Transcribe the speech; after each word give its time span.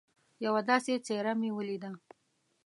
یوه 0.45 0.61
داسي 0.69 0.93
څهره 1.07 1.33
مې 1.39 1.49
ولیده 1.53 1.89